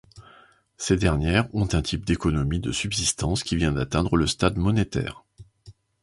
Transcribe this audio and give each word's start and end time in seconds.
Ces 0.77 0.95
dernières 0.97 1.47
ont 1.53 1.67
un 1.75 1.81
type 1.83 2.05
d'économie 2.07 2.59
de 2.59 2.71
subsistance 2.71 3.43
qui 3.43 3.55
vient 3.55 3.71
d'atteindre 3.71 4.15
le 4.17 4.25
stade 4.25 4.57
monétaire. 4.57 5.23